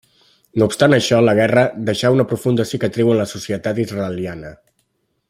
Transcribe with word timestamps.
No 0.59 0.67
obstant 0.69 0.95
això 0.97 1.19
la 1.25 1.35
guerra 1.41 1.65
deixà 1.89 2.11
una 2.17 2.25
profunda 2.33 2.67
cicatriu 2.71 3.15
en 3.15 3.21
la 3.23 3.29
societat 3.37 3.83
israeliana. 3.85 4.57